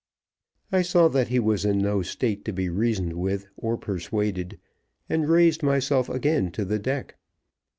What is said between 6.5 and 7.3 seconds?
to the deck.